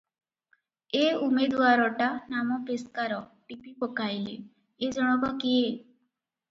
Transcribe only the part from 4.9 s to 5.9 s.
ଜଣକ କିଏ?